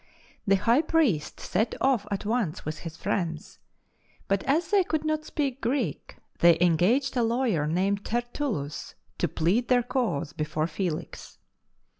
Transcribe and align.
The 0.47 0.55
High 0.55 0.81
Priest 0.81 1.39
set 1.39 1.75
off 1.79 2.07
at 2.09 2.25
once 2.25 2.65
with 2.65 2.79
his 2.79 2.97
friends, 2.97 3.59
but 4.27 4.41
as 4.45 4.69
they 4.71 4.83
could 4.83 5.05
not 5.05 5.25
speak 5.25 5.61
Greek 5.61 6.15
they 6.39 6.57
engaged 6.59 7.15
a 7.15 7.21
lawyer 7.21 7.67
named 7.67 8.03
TertuUus 8.03 8.95
to 9.19 9.27
plead 9.27 9.67
their 9.67 9.83
cause 9.83 10.33
before 10.33 10.65
Felix. 10.65 11.37